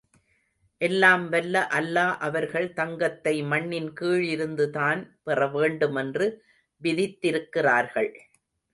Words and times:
எல்லாம்வல்ல 0.81 1.57
அல்லா 1.79 2.05
அவர்கள் 2.17 2.73
தங்கத்தை 2.73 3.35
மண்ணின் 3.43 3.91
கீழிருந்துதான் 4.01 5.01
பெற 5.23 5.47
வேண்டுமென்று 5.47 6.27
விதித்திருக்கிறார்கள். 6.81 8.11